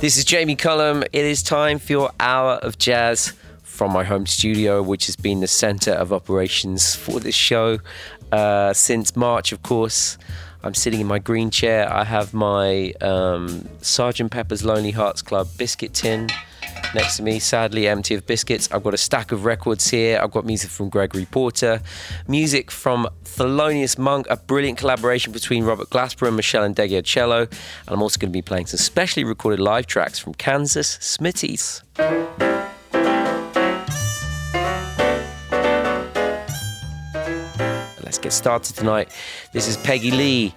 This 0.00 0.16
is 0.16 0.24
Jamie 0.24 0.56
Cullum. 0.56 1.02
It 1.12 1.26
is 1.26 1.42
time 1.42 1.78
for 1.78 1.92
your 1.92 2.10
hour 2.18 2.52
of 2.62 2.78
jazz 2.78 3.34
from 3.62 3.92
my 3.92 4.02
home 4.02 4.24
studio, 4.24 4.82
which 4.82 5.04
has 5.04 5.14
been 5.14 5.40
the 5.40 5.46
center 5.46 5.90
of 5.90 6.10
operations 6.10 6.94
for 6.94 7.20
this 7.20 7.34
show 7.34 7.80
uh, 8.32 8.72
since 8.72 9.14
March, 9.14 9.52
of 9.52 9.62
course. 9.62 10.16
I'm 10.62 10.72
sitting 10.72 11.02
in 11.02 11.06
my 11.06 11.18
green 11.18 11.50
chair. 11.50 11.86
I 11.92 12.04
have 12.04 12.32
my 12.32 12.94
um, 13.02 13.68
Sergeant 13.82 14.32
Pepper's 14.32 14.64
Lonely 14.64 14.92
Hearts 14.92 15.20
Club 15.20 15.48
biscuit 15.58 15.92
tin 15.92 16.30
next 16.94 17.16
to 17.16 17.22
me, 17.22 17.38
sadly 17.38 17.86
empty 17.88 18.14
of 18.14 18.26
biscuits. 18.26 18.70
I've 18.72 18.82
got 18.82 18.94
a 18.94 18.98
stack 18.98 19.32
of 19.32 19.44
records 19.44 19.88
here. 19.88 20.18
I've 20.22 20.30
got 20.30 20.44
music 20.44 20.70
from 20.70 20.88
Gregory 20.88 21.26
Porter, 21.26 21.80
music 22.26 22.70
from 22.70 23.08
Thelonious 23.24 23.98
Monk, 23.98 24.26
a 24.28 24.36
brilliant 24.36 24.78
collaboration 24.78 25.32
between 25.32 25.64
Robert 25.64 25.90
Glasper 25.90 26.28
and 26.28 26.38
Meshell 26.38 26.74
Ndegeocello. 26.74 27.42
And 27.42 27.88
I'm 27.88 28.02
also 28.02 28.18
going 28.18 28.30
to 28.30 28.36
be 28.36 28.42
playing 28.42 28.66
some 28.66 28.78
specially 28.78 29.24
recorded 29.24 29.60
live 29.60 29.86
tracks 29.86 30.18
from 30.18 30.34
Kansas 30.34 30.98
Smitty's. 30.98 31.82
Let's 38.02 38.18
get 38.18 38.32
started 38.32 38.74
tonight. 38.76 39.10
This 39.52 39.68
is 39.68 39.76
Peggy 39.76 40.10
Lee 40.10 40.54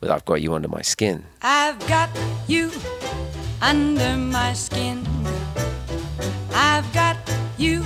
with 0.00 0.10
I've 0.10 0.24
Got 0.24 0.42
You 0.42 0.54
Under 0.54 0.68
My 0.68 0.82
Skin. 0.82 1.24
I've 1.42 1.78
got 1.88 2.10
you 2.46 2.70
under 3.60 4.16
my 4.16 4.52
skin. 4.52 5.06
I've 6.54 6.90
got 6.92 7.16
you 7.58 7.82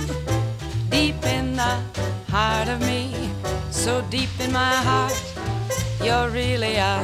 deep 0.89 1.23
in 1.25 1.55
the 1.55 1.81
heart 2.29 2.67
of 2.67 2.79
me. 2.81 3.31
So 3.71 4.01
deep 4.09 4.29
in 4.39 4.51
my 4.51 4.75
heart, 4.89 5.17
you're 6.03 6.29
really 6.29 6.75
a 6.75 7.03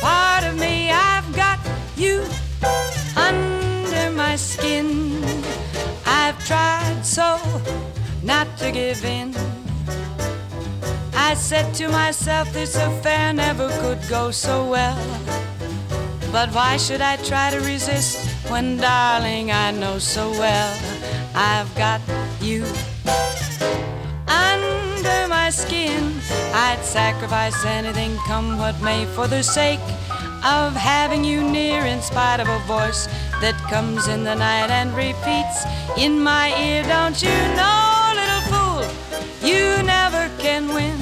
part 0.00 0.44
of 0.44 0.58
me. 0.58 0.90
I've 0.90 1.30
got 1.34 1.58
you 1.96 2.24
under 3.16 4.10
my 4.10 4.36
skin. 4.36 5.22
I've 6.06 6.38
tried 6.46 7.04
so 7.04 7.38
not 8.22 8.46
to 8.58 8.70
give 8.70 9.04
in. 9.04 9.34
I 11.14 11.34
said 11.34 11.74
to 11.74 11.88
myself, 11.88 12.52
this 12.52 12.76
affair 12.76 13.32
never 13.32 13.68
could 13.80 14.00
go 14.08 14.30
so 14.30 14.68
well. 14.68 14.98
But 16.30 16.50
why 16.50 16.76
should 16.76 17.00
I 17.00 17.16
try 17.16 17.50
to 17.50 17.58
resist 17.60 18.18
when, 18.50 18.76
darling, 18.76 19.50
I 19.50 19.70
know 19.70 19.98
so 19.98 20.30
well 20.30 20.78
I've 21.34 21.74
got 21.74 22.00
you 22.40 22.64
under 24.26 25.26
my 25.28 25.50
skin? 25.50 26.20
I'd 26.52 26.80
sacrifice 26.82 27.64
anything, 27.64 28.16
come 28.26 28.58
what 28.58 28.80
may, 28.82 29.06
for 29.06 29.26
the 29.26 29.42
sake 29.42 29.80
of 30.44 30.74
having 30.74 31.24
you 31.24 31.42
near, 31.42 31.86
in 31.86 32.02
spite 32.02 32.40
of 32.40 32.48
a 32.48 32.58
voice 32.66 33.06
that 33.40 33.56
comes 33.70 34.06
in 34.06 34.22
the 34.22 34.34
night 34.34 34.70
and 34.70 34.94
repeats 34.94 35.64
in 35.96 36.20
my 36.20 36.54
ear. 36.60 36.82
Don't 36.84 37.20
you 37.22 37.38
know, 37.56 38.12
little 38.14 38.44
fool, 38.52 38.84
you 39.42 39.82
never 39.82 40.30
can 40.38 40.68
win. 40.68 40.98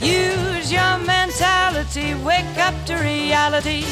Use 0.00 0.72
your 0.72 0.98
mentality, 0.98 2.14
wake 2.24 2.58
up 2.58 2.74
to 2.86 2.96
reality. 2.96 3.84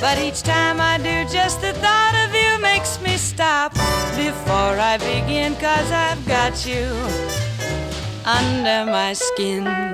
But 0.00 0.18
each 0.18 0.42
time 0.42 0.80
I 0.80 0.96
do, 0.98 1.28
just 1.32 1.60
the 1.60 1.72
thought 1.72 2.14
of 2.24 2.34
you 2.34 2.62
makes 2.62 3.00
me 3.00 3.16
stop 3.16 3.72
before 4.16 4.78
I 4.78 4.96
begin, 4.98 5.54
cause 5.56 5.90
I've 5.90 6.24
got 6.26 6.64
you 6.64 6.86
under 8.24 8.90
my 8.90 9.12
skin. 9.12 9.87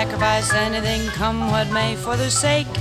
Sacrifice 0.00 0.54
anything, 0.54 1.06
come 1.08 1.50
what 1.50 1.70
may, 1.70 1.94
for 1.94 2.16
the 2.16 2.30
sake 2.30 2.74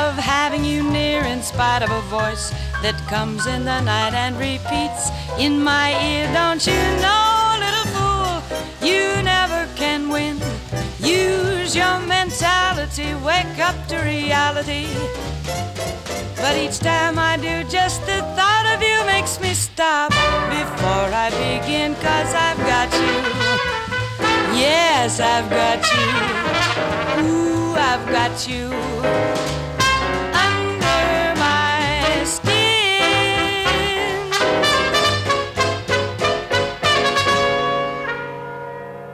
of 0.00 0.10
having 0.18 0.62
you 0.62 0.82
near, 0.82 1.22
in 1.22 1.40
spite 1.40 1.82
of 1.82 1.90
a 1.90 2.02
voice 2.18 2.50
that 2.82 2.96
comes 3.08 3.46
in 3.46 3.64
the 3.64 3.80
night 3.80 4.12
and 4.12 4.36
repeats 4.36 5.08
in 5.38 5.64
my 5.64 5.88
ear. 6.10 6.26
Don't 6.34 6.62
you 6.66 6.82
know, 7.04 7.56
little 7.64 7.88
fool, 7.94 8.34
you 8.86 9.22
never 9.22 9.66
can 9.76 10.10
win. 10.10 10.36
Use 11.00 11.74
your 11.74 11.98
mentality, 12.00 13.14
wake 13.24 13.58
up 13.68 13.78
to 13.88 13.96
reality. 14.14 14.88
But 16.36 16.54
each 16.64 16.80
time 16.80 17.18
I 17.18 17.38
do, 17.38 17.64
just 17.64 18.04
the 18.04 18.20
thought 18.36 18.66
of 18.74 18.78
you 18.88 18.98
makes 19.06 19.40
me 19.40 19.54
stop 19.54 20.10
before 20.58 21.08
I 21.24 21.28
begin, 21.30 21.94
cause 21.94 22.30
I've 22.46 22.60
got 22.72 22.92
you. 22.92 23.81
Yes, 24.62 25.18
I've 25.18 25.50
got 25.50 25.82
you. 25.92 26.06
Ooh, 27.26 27.74
I've 27.74 28.06
got 28.06 28.46
you 28.48 28.70
under 30.38 31.34
my 31.36 32.22
skin. 32.24 32.70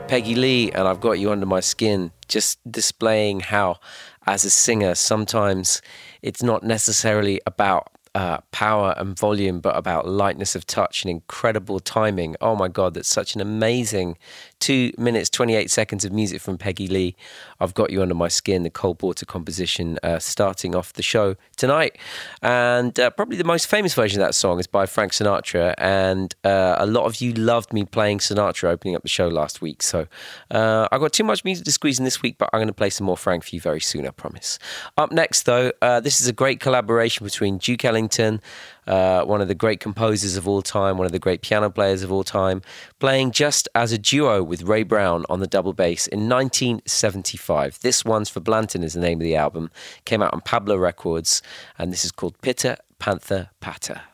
Peggy 0.07 0.35
Lee, 0.35 0.71
and 0.71 0.87
I've 0.87 1.01
got 1.01 1.13
you 1.13 1.31
under 1.31 1.47
my 1.47 1.61
skin, 1.61 2.11
just 2.27 2.59
displaying 2.71 3.39
how, 3.39 3.79
as 4.27 4.45
a 4.45 4.51
singer, 4.51 4.93
sometimes 4.93 5.81
it's 6.21 6.43
not 6.43 6.61
necessarily 6.61 7.41
about 7.47 7.87
uh, 8.19 8.41
power 8.51 8.93
and 8.97 9.17
volume, 9.17 9.61
but 9.61 9.77
about 9.77 10.05
lightness 10.05 10.53
of 10.53 10.67
touch 10.67 11.03
and 11.03 11.09
incredible 11.09 11.79
timing. 11.79 12.35
Oh 12.41 12.53
my 12.53 12.67
God, 12.67 12.93
that's 12.95 13.07
such 13.07 13.33
an 13.33 13.39
amazing 13.39 14.17
two 14.59 14.91
minutes, 14.97 15.29
28 15.29 15.71
seconds 15.71 16.03
of 16.03 16.11
music 16.11 16.41
from 16.41 16.57
Peggy 16.57 16.89
Lee. 16.89 17.15
I've 17.61 17.73
Got 17.73 17.91
You 17.91 18.01
Under 18.01 18.15
My 18.15 18.27
Skin, 18.27 18.63
the 18.63 18.69
Cole 18.69 18.93
Porter 18.93 19.25
composition, 19.25 19.97
uh, 20.03 20.19
starting 20.19 20.75
off 20.75 20.91
the 20.91 21.01
show 21.01 21.37
tonight. 21.55 21.97
And 22.41 22.99
uh, 22.99 23.09
probably 23.11 23.37
the 23.37 23.45
most 23.45 23.67
famous 23.67 23.93
version 23.93 24.21
of 24.21 24.27
that 24.27 24.35
song 24.35 24.59
is 24.59 24.67
by 24.67 24.85
Frank 24.85 25.13
Sinatra. 25.13 25.73
And 25.77 26.35
uh, 26.43 26.75
a 26.77 26.87
lot 26.87 27.05
of 27.05 27.21
you 27.21 27.31
loved 27.31 27.71
me 27.71 27.85
playing 27.85 28.17
Sinatra 28.17 28.65
opening 28.65 28.97
up 28.97 29.03
the 29.03 29.07
show 29.07 29.29
last 29.29 29.61
week. 29.61 29.81
So 29.81 30.07
uh, 30.51 30.89
I've 30.91 30.99
got 30.99 31.13
too 31.13 31.23
much 31.23 31.45
music 31.45 31.63
to 31.63 31.71
squeeze 31.71 31.99
in 31.99 32.03
this 32.03 32.21
week, 32.21 32.37
but 32.37 32.49
I'm 32.51 32.57
going 32.57 32.67
to 32.67 32.73
play 32.73 32.89
some 32.89 33.05
more 33.05 33.15
Frank 33.15 33.45
for 33.45 33.55
you 33.55 33.61
very 33.61 33.79
soon, 33.79 34.05
I 34.05 34.09
promise. 34.11 34.59
Up 34.97 35.13
next, 35.13 35.43
though, 35.43 35.71
uh, 35.81 36.01
this 36.01 36.19
is 36.19 36.27
a 36.27 36.33
great 36.33 36.59
collaboration 36.59 37.23
between 37.23 37.59
Duke 37.59 37.85
Ellington 37.85 38.08
uh, 38.87 39.23
one 39.23 39.41
of 39.41 39.47
the 39.47 39.55
great 39.55 39.79
composers 39.79 40.35
of 40.35 40.47
all 40.47 40.61
time, 40.61 40.97
one 40.97 41.05
of 41.05 41.11
the 41.11 41.19
great 41.19 41.41
piano 41.41 41.69
players 41.69 42.01
of 42.01 42.11
all 42.11 42.23
time, 42.23 42.61
playing 42.99 43.31
just 43.31 43.69
as 43.75 43.91
a 43.91 43.97
duo 43.97 44.41
with 44.43 44.63
Ray 44.63 44.83
Brown 44.83 45.25
on 45.29 45.39
the 45.39 45.47
double 45.47 45.73
bass 45.73 46.07
in 46.07 46.27
1975. 46.27 47.79
This 47.81 48.03
one's 48.03 48.29
for 48.29 48.39
Blanton 48.39 48.83
is 48.83 48.93
the 48.93 48.99
name 48.99 49.19
of 49.19 49.23
the 49.23 49.35
album. 49.35 49.69
Came 50.05 50.21
out 50.21 50.33
on 50.33 50.41
Pablo 50.41 50.75
Records, 50.77 51.41
and 51.77 51.93
this 51.93 52.03
is 52.03 52.11
called 52.11 52.39
Pitter 52.41 52.77
Panther 52.97 53.49
Patter. 53.59 54.08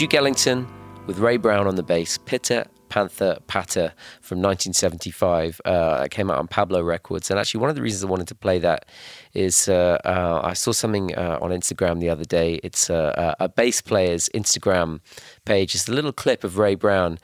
Duke 0.00 0.14
Ellington 0.14 0.66
with 1.06 1.18
Ray 1.18 1.36
Brown 1.36 1.66
on 1.66 1.74
the 1.74 1.82
bass, 1.82 2.16
Pitter 2.16 2.64
Panther 2.88 3.36
Patter 3.48 3.92
from 4.22 4.38
1975. 4.38 5.60
Uh, 5.62 6.04
it 6.06 6.10
came 6.10 6.30
out 6.30 6.38
on 6.38 6.48
Pablo 6.48 6.82
Records. 6.82 7.30
And 7.30 7.38
actually, 7.38 7.60
one 7.60 7.68
of 7.68 7.76
the 7.76 7.82
reasons 7.82 8.04
I 8.04 8.06
wanted 8.06 8.28
to 8.28 8.34
play 8.34 8.58
that 8.60 8.86
is 9.34 9.68
uh, 9.68 9.98
uh, 10.06 10.40
I 10.42 10.54
saw 10.54 10.72
something 10.72 11.14
uh, 11.14 11.38
on 11.42 11.50
Instagram 11.50 12.00
the 12.00 12.08
other 12.08 12.24
day. 12.24 12.60
It's 12.62 12.88
uh, 12.88 13.34
a 13.38 13.50
bass 13.50 13.82
player's 13.82 14.30
Instagram 14.30 15.00
page. 15.44 15.74
It's 15.74 15.86
a 15.86 15.92
little 15.92 16.14
clip 16.14 16.44
of 16.44 16.56
Ray 16.56 16.76
Brown. 16.76 17.18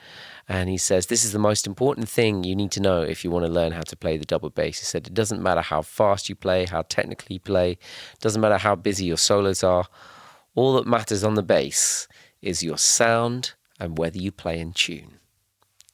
And 0.47 0.69
he 0.69 0.77
says, 0.77 1.07
This 1.07 1.25
is 1.25 1.31
the 1.31 1.39
most 1.39 1.65
important 1.65 2.07
thing 2.07 2.43
you 2.43 2.55
need 2.55 2.69
to 2.73 2.79
know 2.79 3.01
if 3.01 3.23
you 3.23 3.31
want 3.31 3.47
to 3.47 3.51
learn 3.51 3.71
how 3.71 3.81
to 3.81 3.95
play 3.95 4.17
the 4.17 4.25
double 4.25 4.51
bass. 4.51 4.77
He 4.77 4.85
said, 4.85 5.07
It 5.07 5.15
doesn't 5.15 5.41
matter 5.41 5.61
how 5.61 5.81
fast 5.81 6.29
you 6.29 6.35
play, 6.35 6.67
how 6.67 6.83
technically 6.83 7.37
you 7.37 7.39
play, 7.39 7.79
doesn't 8.21 8.39
matter 8.39 8.59
how 8.59 8.75
busy 8.75 9.05
your 9.05 9.17
solos 9.17 9.63
are. 9.63 9.87
All 10.53 10.73
that 10.75 10.85
matters 10.85 11.23
on 11.23 11.33
the 11.33 11.41
bass 11.41 12.07
is 12.47 12.63
your 12.63 12.77
sound 12.77 13.53
and 13.79 13.97
whether 13.97 14.17
you 14.17 14.31
play 14.31 14.59
in 14.59 14.71
tune. 14.71 15.19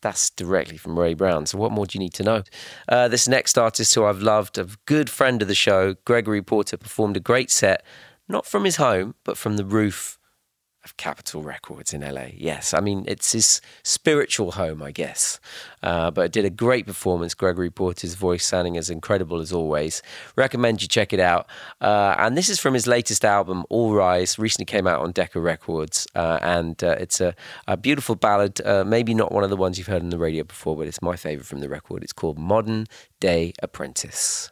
That's 0.02 0.30
directly 0.30 0.78
from 0.78 1.00
Ray 1.00 1.14
Brown. 1.14 1.46
So, 1.46 1.58
what 1.58 1.72
more 1.72 1.86
do 1.86 1.98
you 1.98 2.00
need 2.00 2.14
to 2.16 2.24
know? 2.24 2.44
Uh, 2.88 3.08
this 3.08 3.28
next 3.28 3.58
artist 3.58 3.96
who 3.96 4.06
I've 4.06 4.22
loved, 4.22 4.58
a 4.58 4.68
good 4.86 5.10
friend 5.10 5.42
of 5.42 5.48
the 5.48 5.56
show, 5.56 5.96
Gregory 6.06 6.42
Porter, 6.42 6.78
performed 6.78 7.18
a 7.18 7.22
great 7.22 7.50
set, 7.50 7.84
not 8.28 8.46
from 8.46 8.66
his 8.66 8.76
home, 8.76 9.16
but 9.24 9.38
from 9.38 9.56
the 9.58 9.66
roof 9.66 10.20
of 10.84 10.98
Capitol 10.98 11.42
Records 11.42 11.94
in 11.94 12.02
LA. 12.02 12.28
Yes, 12.36 12.74
I 12.74 12.80
mean, 12.80 13.06
it's 13.08 13.32
his 13.32 13.62
spiritual 13.84 14.52
home, 14.52 14.84
I 14.84 14.92
guess. 14.92 15.40
Uh, 15.82 16.12
but 16.12 16.26
it 16.26 16.32
did 16.32 16.46
a 16.46 16.50
great 16.50 16.86
performance. 16.86 17.34
Gregory 17.34 17.70
Porter's 17.70 18.16
voice 18.16 18.46
sounding 18.46 18.78
as 18.78 18.90
incredible 18.90 19.40
as 19.40 19.54
always. 19.54 20.02
Recommend 20.36 20.82
you 20.82 20.88
check 20.88 21.14
it 21.14 21.20
out. 21.20 21.48
Uh, 21.80 22.16
and 22.18 22.38
this 22.38 22.50
is 22.50 22.60
from 22.60 22.74
his 22.74 22.88
latest 22.88 23.24
album, 23.24 23.66
All 23.70 23.94
Rise, 23.94 24.38
recently 24.38 24.66
came 24.66 24.88
out 24.88 25.02
on 25.02 25.12
Decca 25.12 25.40
Records. 25.40 26.08
Uh, 26.16 26.40
and 26.42 26.84
uh, 26.84 26.96
it's 27.00 27.22
a, 27.22 27.36
a, 27.68 27.78
beautiful 27.78 28.16
ballad, 28.16 28.62
uh, 28.66 28.84
maybe 28.86 29.14
not 29.14 29.32
one 29.32 29.44
of 29.44 29.50
the 29.50 29.58
ones 29.58 29.78
you've 29.78 29.88
heard 29.88 30.02
on 30.02 30.10
the 30.10 30.18
radio 30.18 30.44
before, 30.44 30.76
but 30.76 30.88
it's 30.88 31.02
my 31.02 31.16
favorite 31.16 31.46
from 31.46 31.60
the 31.60 31.70
record. 31.70 32.04
It's 32.04 32.14
called 32.14 32.38
Modern 32.38 32.88
Day 33.20 33.54
Apprentice. 33.62 34.52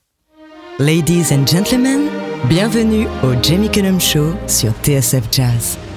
Ladies 0.80 1.32
and 1.32 1.48
gentlemen, 1.48 2.10
bienvenue 2.48 3.08
au 3.22 3.36
Jamie 3.42 3.70
Cullum 3.70 4.00
Show 4.00 4.36
sur 4.48 4.72
TSF 4.82 5.30
Jazz. 5.30 5.91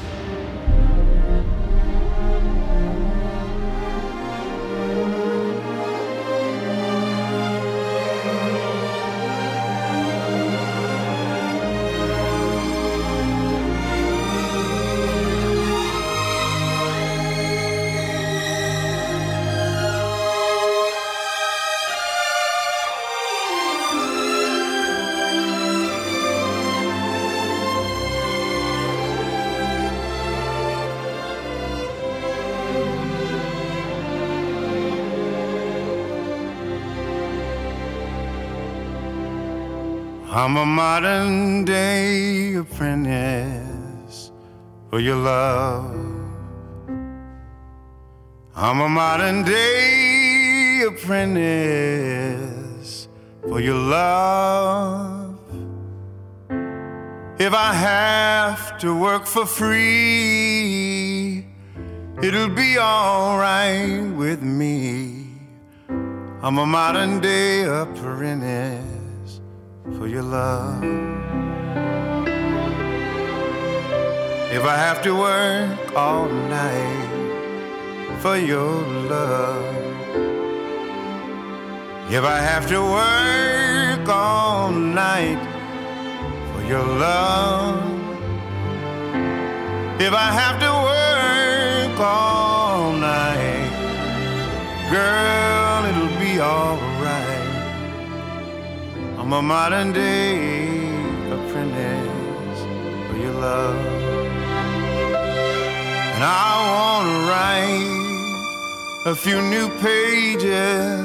It'll 62.25 62.49
be 62.49 62.79
alright 62.79 64.03
with 64.17 64.41
me. 64.41 65.29
I'm 66.43 66.57
a 66.57 66.65
modern 66.65 67.21
day 67.21 67.65
apprentice 67.65 69.41
for 69.99 70.07
your 70.07 70.23
love. 70.23 70.83
If 74.57 74.65
I 74.65 74.77
have 74.87 75.03
to 75.03 75.13
work 75.15 75.95
all 75.95 76.29
night 76.29 77.11
for 78.21 78.39
your 78.39 78.81
love. 79.13 79.75
If 82.11 82.25
I 82.25 82.39
have 82.51 82.67
to 82.69 82.81
work 82.81 84.09
all 84.09 84.71
night 84.71 85.43
for 86.53 86.63
your 86.73 86.87
love. 87.07 87.95
If 90.01 90.13
I 90.13 90.33
have 90.43 90.59
to 90.61 90.84
all 92.01 92.93
night, 92.93 93.71
girl, 94.91 95.85
it'll 95.91 96.19
be 96.19 96.41
alright. 96.41 97.45
I'm 99.19 99.33
a 99.33 99.43
modern 99.43 99.93
day 99.93 100.89
apprentice 101.31 102.61
for 103.09 103.17
your 103.17 103.33
love. 103.33 103.77
And 106.15 106.23
I 106.23 106.51
wanna 106.75 107.19
write 107.31 107.95
a 109.07 109.15
few 109.15 109.41
new 109.43 109.69
pages 109.81 111.01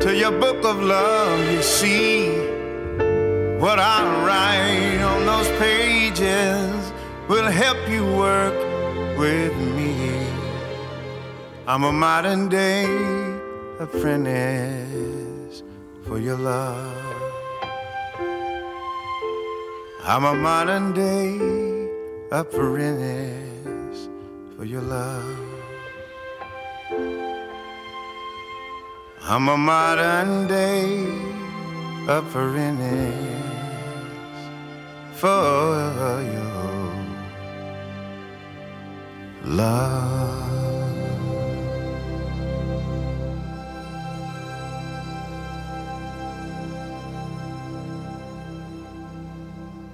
to 0.00 0.14
your 0.14 0.32
book 0.32 0.64
of 0.64 0.82
love. 0.82 1.38
You 1.52 1.62
see, 1.62 2.28
what 3.58 3.78
I 3.78 3.98
write 4.24 5.02
on 5.02 5.26
those 5.26 5.48
pages 5.58 6.92
will 7.28 7.50
help 7.50 7.78
you 7.88 8.04
work 8.04 8.65
with 9.18 9.56
me. 9.56 10.26
I'm 11.66 11.84
a 11.84 11.92
modern 11.92 12.48
day 12.48 12.84
apprentice 13.80 15.62
for 16.06 16.18
your 16.18 16.36
love. 16.36 16.92
I'm 20.04 20.24
a 20.24 20.34
modern 20.34 20.92
day 20.92 21.88
apprentice 22.30 24.08
for 24.56 24.64
your 24.64 24.82
love. 24.82 25.46
I'm 29.22 29.48
a 29.48 29.56
modern 29.56 30.46
day 30.46 31.04
apprentice 32.06 33.36
for 35.14 36.22
your 36.32 36.45
love. 39.46 40.46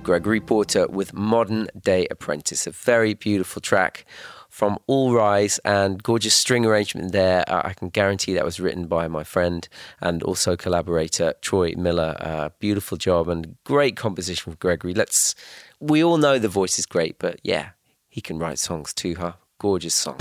Gregory 0.02 0.40
Porter 0.40 0.88
with 0.88 1.14
Modern 1.14 1.68
Day 1.80 2.08
Apprentice, 2.10 2.66
a 2.66 2.70
very 2.72 3.14
beautiful 3.14 3.62
track 3.62 4.04
from 4.48 4.78
All 4.86 5.14
Rise 5.14 5.58
and 5.64 6.02
gorgeous 6.02 6.34
string 6.34 6.66
arrangement 6.66 7.12
there. 7.12 7.44
Uh, 7.48 7.62
I 7.64 7.72
can 7.72 7.88
guarantee 7.88 8.34
that 8.34 8.44
was 8.44 8.58
written 8.58 8.86
by 8.86 9.06
my 9.06 9.22
friend 9.22 9.66
and 10.00 10.22
also 10.22 10.56
collaborator 10.56 11.34
Troy 11.40 11.74
Miller. 11.76 12.16
Uh, 12.20 12.48
beautiful 12.58 12.98
job 12.98 13.28
and 13.28 13.56
great 13.64 13.96
composition 13.96 14.50
with 14.50 14.58
Gregory. 14.58 14.92
Let's. 14.92 15.34
We 15.78 16.02
all 16.02 16.18
know 16.18 16.38
the 16.38 16.48
voice 16.48 16.78
is 16.78 16.86
great, 16.86 17.18
but 17.18 17.40
yeah, 17.42 17.70
he 18.08 18.20
can 18.20 18.38
write 18.38 18.58
songs 18.58 18.92
too, 18.92 19.14
huh? 19.14 19.32
Gorgeous 19.62 19.94
song. 19.94 20.18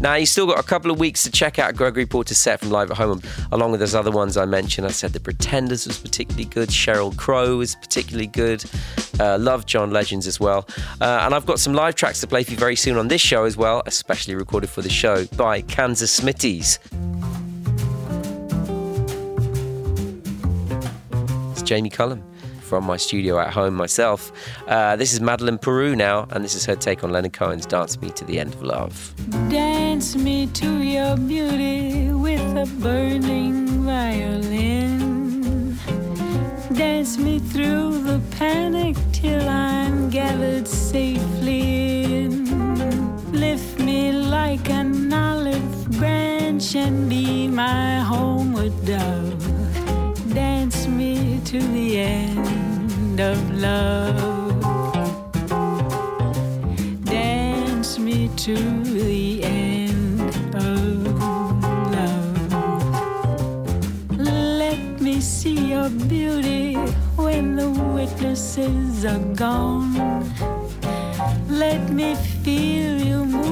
Now, 0.00 0.14
you 0.14 0.26
still 0.26 0.46
got 0.46 0.60
a 0.60 0.62
couple 0.62 0.92
of 0.92 1.00
weeks 1.00 1.24
to 1.24 1.30
check 1.30 1.58
out 1.58 1.74
Gregory 1.74 2.06
Porter's 2.06 2.38
set 2.38 2.60
from 2.60 2.70
Live 2.70 2.92
at 2.92 2.96
Home, 2.96 3.20
along 3.50 3.72
with 3.72 3.80
those 3.80 3.96
other 3.96 4.12
ones 4.12 4.36
I 4.36 4.44
mentioned. 4.44 4.86
I 4.86 4.90
said 4.90 5.12
The 5.12 5.18
Pretenders 5.18 5.84
was 5.88 5.98
particularly 5.98 6.44
good, 6.44 6.68
Sheryl 6.68 7.16
Crow 7.16 7.56
was 7.56 7.74
particularly 7.74 8.28
good, 8.28 8.64
uh, 9.18 9.38
love 9.38 9.66
John 9.66 9.90
Legends 9.90 10.28
as 10.28 10.38
well. 10.38 10.68
Uh, 11.00 11.22
and 11.22 11.34
I've 11.34 11.46
got 11.46 11.58
some 11.58 11.72
live 11.72 11.96
tracks 11.96 12.20
to 12.20 12.28
play 12.28 12.44
for 12.44 12.52
you 12.52 12.56
very 12.56 12.76
soon 12.76 12.96
on 12.96 13.08
this 13.08 13.20
show 13.20 13.44
as 13.44 13.56
well, 13.56 13.82
especially 13.86 14.36
recorded 14.36 14.70
for 14.70 14.82
the 14.82 14.90
show 14.90 15.24
by 15.36 15.62
Kansas 15.62 16.20
Smitty's. 16.20 16.78
It's 21.50 21.62
Jamie 21.62 21.90
Cullum 21.90 22.22
from 22.72 22.84
my 22.86 22.96
studio 22.96 23.38
at 23.38 23.52
home 23.52 23.74
myself. 23.74 24.32
Uh, 24.66 24.96
this 24.96 25.12
is 25.12 25.20
Madeleine 25.20 25.58
Peyroux 25.58 25.94
now, 25.94 26.26
and 26.30 26.42
this 26.42 26.54
is 26.54 26.64
her 26.64 26.74
take 26.74 27.04
on 27.04 27.12
Leonard 27.12 27.34
Cohen's 27.34 27.66
Dance 27.66 28.00
Me 28.00 28.08
to 28.12 28.24
the 28.24 28.40
End 28.40 28.54
of 28.54 28.62
Love. 28.62 28.94
Dance 29.50 30.16
me 30.16 30.46
to 30.60 30.78
your 30.78 31.14
beauty 31.18 32.08
with 32.08 32.40
a 32.56 32.66
burning 32.80 33.66
violin. 33.84 35.76
Dance 36.72 37.18
me 37.18 37.40
through 37.40 38.04
the 38.04 38.18
panic 38.38 38.96
till 39.12 39.46
I'm 39.46 40.08
gathered 40.08 40.66
safely 40.66 42.22
in. 42.22 42.32
Lift 43.32 43.80
me 43.80 44.12
like 44.12 44.70
an 44.70 45.12
olive 45.12 45.90
branch 45.98 46.74
and 46.74 47.10
be 47.10 47.48
my 47.48 48.00
homeward 48.00 48.72
dove. 48.86 49.44
Dance 50.32 50.86
me 50.86 51.38
to 51.44 51.58
the 51.58 51.98
end 51.98 52.61
of 53.22 53.38
love. 53.60 54.60
Dance 57.04 57.98
me 57.98 58.28
to 58.36 58.56
the 58.82 59.44
end 59.44 60.20
of 60.54 61.06
love. 61.96 62.52
Let 64.18 65.00
me 65.00 65.20
see 65.20 65.70
your 65.70 65.88
beauty 65.90 66.74
when 67.16 67.56
the 67.56 67.70
witnesses 67.70 69.04
are 69.04 69.24
gone. 69.36 69.94
Let 71.48 71.90
me 71.90 72.16
feel 72.42 72.98
you 73.08 73.24
moving 73.24 73.51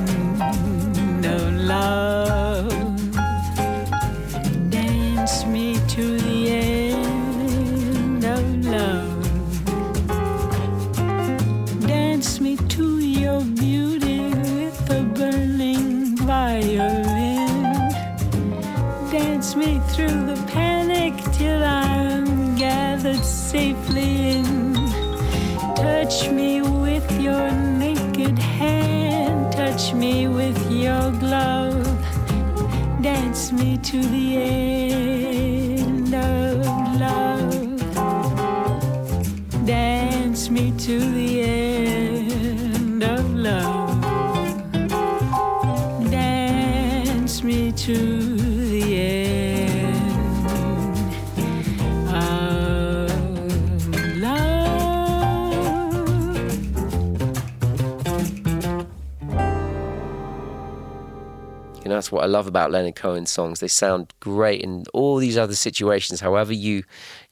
Know, 61.91 61.97
that's 61.97 62.09
what 62.09 62.23
I 62.23 62.27
love 62.27 62.47
about 62.47 62.71
Leonard 62.71 62.95
Cohen's 62.95 63.29
songs. 63.29 63.59
They 63.59 63.67
sound 63.67 64.13
great 64.21 64.61
in 64.61 64.85
all 64.93 65.17
these 65.17 65.37
other 65.37 65.55
situations, 65.55 66.21
however 66.21 66.53
you 66.53 66.83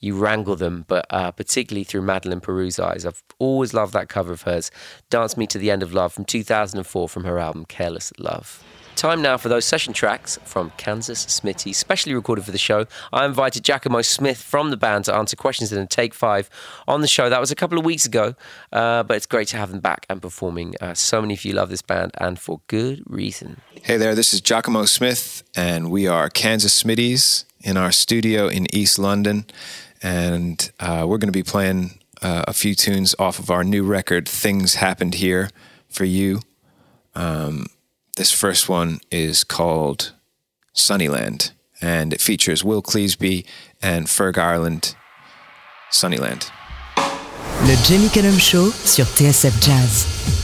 you 0.02 0.18
wrangle 0.18 0.58
them, 0.58 0.84
but 0.90 1.06
uh, 1.12 1.32
particularly 1.32 1.86
through 1.86 2.02
Madeleine 2.02 2.42
Peyroux's 2.42 2.78
eyes. 2.78 3.06
I've 3.06 3.24
always 3.38 3.74
loved 3.74 3.94
that 3.94 4.10
cover 4.10 4.34
of 4.34 4.42
hers, 4.42 4.70
Dance 5.10 5.38
Me 5.38 5.48
to 5.48 5.58
the 5.58 5.72
End 5.72 5.82
of 5.82 5.94
Love 5.94 6.12
from 6.12 6.26
2004 6.26 7.08
from 7.08 7.24
her 7.24 7.40
album 7.40 7.64
Careless 7.64 8.12
Love. 8.20 8.62
Time 8.96 9.22
now 9.22 9.38
for 9.38 9.48
those 9.48 9.64
session 9.64 9.94
tracks 9.94 10.38
from 10.44 10.72
Kansas 10.78 11.26
Smitty, 11.26 11.74
specially 11.74 12.14
recorded 12.14 12.44
for 12.44 12.52
the 12.52 12.58
show. 12.58 12.86
I 13.14 13.26
invited 13.26 13.64
Giacomo 13.64 14.02
Smith 14.02 14.42
from 14.42 14.72
the 14.72 14.78
band 14.78 15.06
to 15.06 15.16
answer 15.16 15.38
questions 15.38 15.72
in 15.72 15.80
a 15.80 15.88
Take 15.88 16.14
Five 16.14 16.50
on 16.88 17.02
the 17.02 17.08
show. 17.08 17.30
That 17.30 17.40
was 17.40 17.50
a 17.50 17.56
couple 17.56 17.78
of 17.78 17.86
weeks 17.86 18.06
ago, 18.06 18.36
uh, 18.74 19.04
but 19.04 19.16
it's 19.16 19.26
great 19.26 19.48
to 19.50 19.58
have 19.58 19.72
them 19.72 19.80
back 19.80 20.06
and 20.10 20.22
performing. 20.22 20.76
Uh, 20.82 20.94
so 20.94 21.22
many 21.22 21.34
of 21.34 21.46
you 21.46 21.54
love 21.54 21.70
this 21.70 21.82
band, 21.82 22.12
and 22.18 22.38
for 22.38 22.60
good 22.68 23.02
reason. 23.06 23.62
Hey 23.82 23.96
there, 23.96 24.16
this 24.16 24.34
is 24.34 24.42
Giacomo 24.42 24.86
Smith, 24.86 25.44
and 25.56 25.90
we 25.90 26.06
are 26.06 26.30
Kansas 26.30 26.84
Smitty's 26.84 27.46
in 27.62 27.78
our 27.78 27.92
studio 27.92 28.48
in 28.48 28.74
East 28.76 29.00
London. 29.00 29.46
And 30.02 30.72
uh, 30.80 31.06
we're 31.08 31.18
going 31.18 31.32
to 31.32 31.32
be 31.32 31.44
playing 31.44 32.00
uh, 32.22 32.44
a 32.48 32.54
few 32.54 32.76
tunes 32.76 33.16
off 33.20 33.40
of 33.40 33.50
our 33.50 33.64
new 33.64 33.84
record, 33.84 34.28
Things 34.28 34.76
Happened 34.76 35.16
Here, 35.16 35.50
for 35.90 36.06
you. 36.06 36.42
Um, 37.16 37.68
this 38.20 38.34
first 38.34 38.68
one 38.68 39.00
is 39.10 39.46
called 39.46 40.12
Sunnyland, 40.76 41.54
and 41.82 42.12
it 42.12 42.20
features 42.20 42.66
Will 42.66 42.82
Cleesby 42.82 43.46
and 43.82 44.08
Ferg 44.08 44.38
Ireland. 44.38 44.94
Sunnyland. 45.90 46.52
Le 46.98 47.76
Jamie 47.86 48.10
Cullum 48.10 48.38
Show 48.38 48.72
sur 48.72 49.06
TSF 49.06 49.62
Jazz. 49.62 50.39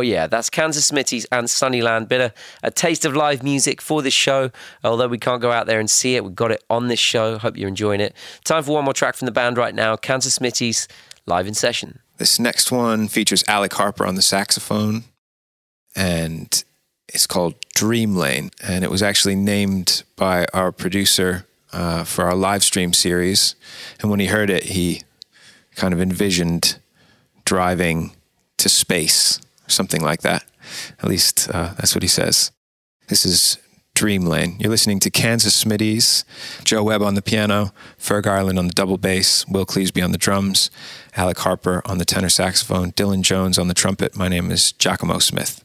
Oh, 0.00 0.02
yeah, 0.02 0.28
that's 0.28 0.48
Kansas 0.48 0.90
Smitty's 0.90 1.26
and 1.26 1.46
Sunnyland. 1.46 2.08
Bit 2.08 2.22
of 2.22 2.32
a 2.62 2.70
taste 2.70 3.04
of 3.04 3.14
live 3.14 3.42
music 3.42 3.82
for 3.82 4.00
this 4.00 4.14
show. 4.14 4.50
Although 4.82 5.08
we 5.08 5.18
can't 5.18 5.42
go 5.42 5.52
out 5.52 5.66
there 5.66 5.78
and 5.78 5.90
see 5.90 6.16
it, 6.16 6.24
we've 6.24 6.34
got 6.34 6.50
it 6.50 6.64
on 6.70 6.88
this 6.88 6.98
show. 6.98 7.36
Hope 7.36 7.58
you're 7.58 7.68
enjoying 7.68 8.00
it. 8.00 8.16
Time 8.44 8.62
for 8.62 8.72
one 8.72 8.84
more 8.84 8.94
track 8.94 9.14
from 9.14 9.26
the 9.26 9.30
band 9.30 9.58
right 9.58 9.74
now 9.74 9.96
Kansas 9.96 10.38
Smitty's 10.38 10.88
live 11.26 11.46
in 11.46 11.52
session. 11.52 11.98
This 12.16 12.38
next 12.38 12.72
one 12.72 13.08
features 13.08 13.44
Alec 13.46 13.74
Harper 13.74 14.06
on 14.06 14.14
the 14.14 14.22
saxophone, 14.22 15.04
and 15.94 16.64
it's 17.06 17.26
called 17.26 17.56
Dream 17.74 18.16
Lane. 18.16 18.52
And 18.62 18.84
it 18.84 18.90
was 18.90 19.02
actually 19.02 19.36
named 19.36 20.02
by 20.16 20.46
our 20.54 20.72
producer 20.72 21.46
uh, 21.74 22.04
for 22.04 22.24
our 22.24 22.34
live 22.34 22.64
stream 22.64 22.94
series. 22.94 23.54
And 24.00 24.10
when 24.10 24.18
he 24.18 24.28
heard 24.28 24.48
it, 24.48 24.62
he 24.62 25.02
kind 25.76 25.92
of 25.92 26.00
envisioned 26.00 26.78
driving 27.44 28.16
to 28.56 28.70
space, 28.70 29.40
something 29.70 30.02
like 30.02 30.22
that. 30.22 30.44
At 30.98 31.08
least 31.08 31.48
uh, 31.52 31.74
that's 31.76 31.94
what 31.94 32.02
he 32.02 32.08
says. 32.08 32.52
This 33.08 33.24
is 33.24 33.58
Dream 33.94 34.22
Lane. 34.22 34.56
You're 34.58 34.70
listening 34.70 35.00
to 35.00 35.10
Kansas 35.10 35.64
Smitty's, 35.64 36.24
Joe 36.64 36.82
Webb 36.82 37.02
on 37.02 37.14
the 37.14 37.22
piano, 37.22 37.72
Ferg 37.98 38.26
Ireland 38.26 38.58
on 38.58 38.66
the 38.66 38.72
double 38.72 38.98
bass, 38.98 39.46
Will 39.48 39.66
Cleesby 39.66 40.02
on 40.02 40.12
the 40.12 40.18
drums, 40.18 40.70
Alec 41.16 41.38
Harper 41.38 41.82
on 41.84 41.98
the 41.98 42.04
tenor 42.04 42.28
saxophone, 42.28 42.92
Dylan 42.92 43.22
Jones 43.22 43.58
on 43.58 43.68
the 43.68 43.74
trumpet. 43.74 44.16
My 44.16 44.28
name 44.28 44.50
is 44.50 44.72
Giacomo 44.72 45.18
Smith. 45.18 45.64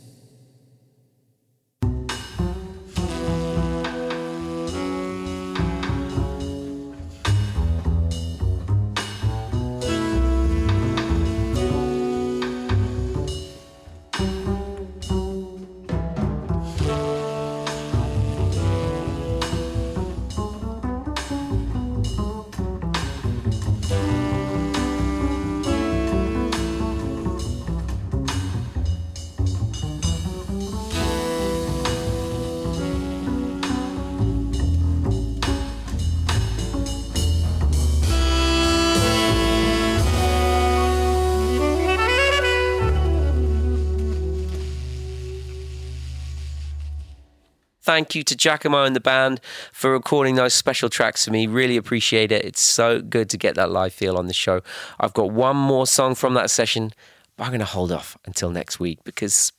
Thank 47.91 48.15
you 48.15 48.23
to 48.23 48.37
Giacomo 48.37 48.85
and 48.85 48.95
the 48.95 49.01
band 49.01 49.41
for 49.73 49.91
recording 49.91 50.35
those 50.35 50.53
special 50.53 50.87
tracks 50.87 51.25
for 51.25 51.31
me. 51.31 51.45
Really 51.45 51.75
appreciate 51.75 52.31
it. 52.31 52.45
It's 52.45 52.61
so 52.61 53.01
good 53.01 53.29
to 53.31 53.37
get 53.37 53.55
that 53.55 53.69
live 53.69 53.93
feel 53.93 54.15
on 54.15 54.27
the 54.27 54.33
show. 54.33 54.61
I've 54.97 55.13
got 55.13 55.31
one 55.31 55.57
more 55.57 55.85
song 55.85 56.15
from 56.15 56.33
that 56.35 56.49
session, 56.49 56.93
but 57.35 57.43
I'm 57.43 57.49
going 57.49 57.59
to 57.59 57.65
hold 57.65 57.91
off 57.91 58.17
until 58.23 58.49
next 58.49 58.79
week 58.79 58.99
because 59.03 59.51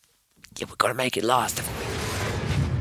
yeah, 0.58 0.64
we've 0.66 0.78
got 0.78 0.88
to 0.88 0.94
make 0.94 1.18
it 1.18 1.24
last? 1.24 1.62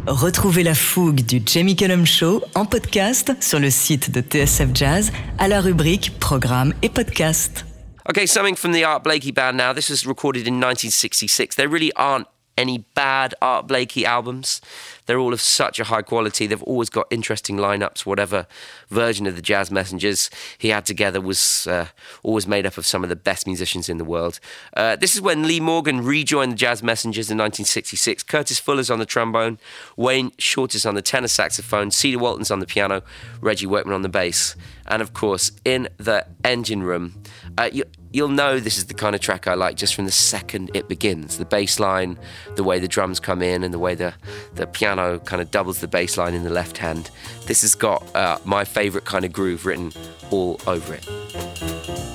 Retrouvez 0.08 0.64
la 0.64 0.74
fougue 0.74 1.26
du 1.26 1.42
Jamie 1.46 1.76
Cullum 1.76 2.06
Show 2.06 2.42
en 2.56 2.66
podcast 2.66 3.34
sur 3.42 3.60
le 3.60 3.72
site 3.72 4.10
de 4.10 4.22
TSF 4.22 4.70
Jazz 4.74 5.12
à 5.38 5.50
la 5.50 5.60
rubrique 5.60 6.18
Programme 6.22 6.74
et 6.82 6.88
Podcast. 6.88 7.66
Okay, 8.10 8.26
something 8.26 8.56
from 8.56 8.72
the 8.72 8.86
Art 8.86 9.04
Blakey 9.04 9.34
band 9.34 9.58
now. 9.58 9.74
This 9.74 9.90
was 9.90 10.06
recorded 10.06 10.48
in 10.48 10.62
1966. 10.62 11.58
There 11.58 11.68
really 11.68 11.92
aren't 11.98 12.28
any 12.62 12.78
bad 12.94 13.34
Art 13.42 13.68
Blakey 13.68 14.06
albums. 14.06 14.62
They're 15.08 15.18
all 15.18 15.34
of 15.34 15.42
such 15.42 15.80
a 15.80 15.86
high 15.86 16.04
quality. 16.04 16.46
They've 16.46 16.62
always 16.64 16.92
got 16.92 17.08
interesting 17.10 17.58
lineups. 17.58 18.06
Whatever 18.06 18.46
version 18.90 19.26
of 19.26 19.36
the 19.36 19.42
Jazz 19.42 19.72
Messengers 19.72 20.30
he 20.60 20.70
had 20.70 20.86
together 20.86 21.20
was 21.20 21.66
uh, 21.66 21.88
always 22.22 22.48
made 22.48 22.68
up 22.68 22.78
of 22.78 22.86
some 22.86 23.04
of 23.04 23.10
the 23.10 23.16
best 23.16 23.48
musicians 23.48 23.90
in 23.90 23.98
the 23.98 24.06
world. 24.06 24.40
Uh, 24.78 24.96
this 24.96 25.16
is 25.16 25.22
when 25.22 25.48
Lee 25.48 25.60
Morgan 25.60 26.06
rejoined 26.06 26.52
the 26.52 26.56
Jazz 26.56 26.84
Messengers 26.84 27.32
in 27.32 27.38
1966. 27.38 28.22
Curtis 28.24 28.60
Fuller's 28.60 28.92
on 28.92 29.00
the 29.00 29.06
trombone, 29.06 29.58
Wayne 29.98 30.32
Short 30.38 30.76
is 30.76 30.86
on 30.86 30.94
the 30.94 31.02
tenor 31.02 31.28
saxophone, 31.28 31.90
Cedar 31.90 32.20
Walton's 32.20 32.52
on 32.52 32.60
the 32.60 32.68
piano, 32.68 33.02
Reggie 33.42 33.66
Workman 33.66 33.96
on 33.96 34.04
the 34.04 34.10
bass, 34.10 34.56
and 34.86 35.02
of 35.02 35.14
course 35.14 35.52
in 35.66 35.90
the 35.98 36.28
engine 36.46 36.84
room. 36.84 37.24
Uh, 37.58 37.70
you'll 38.12 38.30
know 38.30 38.60
this 38.60 38.78
is 38.78 38.86
the 38.86 38.94
kind 38.94 39.16
of 39.16 39.22
track 39.22 39.48
I 39.48 39.54
like 39.54 39.76
just 39.76 39.96
from 39.96 40.06
the 40.06 40.12
second 40.12 40.72
it 40.74 40.88
begins. 40.88 41.38
The 41.38 41.46
bass 41.46 41.80
line, 41.80 42.18
the 42.56 42.64
way 42.64 42.80
the 42.80 42.88
drums 42.88 43.20
come 43.20 43.42
in, 43.42 43.64
and 43.64 43.74
the 43.74 43.80
way 43.80 43.96
the, 43.96 44.14
the 44.56 44.68
piano 44.68 45.20
kind 45.20 45.42
of 45.42 45.52
doubles 45.52 45.80
the 45.80 45.88
bass 45.88 46.18
line 46.18 46.34
in 46.34 46.44
the 46.44 46.50
left 46.50 46.78
hand. 46.78 47.10
This 47.46 47.62
has 47.62 47.76
got 47.76 48.04
uh, 48.16 48.40
my 48.46 48.64
favourite 48.64 49.06
kind 49.06 49.26
of 49.26 49.34
groove 49.34 49.66
written 49.66 49.92
all 50.30 50.60
over 50.68 50.94
it. 50.94 51.06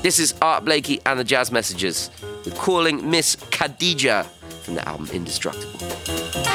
This 0.02 0.18
is 0.18 0.35
Art 0.40 0.64
Blakey 0.64 1.00
and 1.06 1.18
the 1.18 1.24
Jazz 1.24 1.50
Messengers 1.50 2.11
with 2.44 2.54
Calling 2.56 3.11
Miss 3.11 3.37
Khadija 3.37 4.24
from 4.62 4.74
the 4.74 4.88
album 4.88 5.09
Indestructible. 5.12 6.45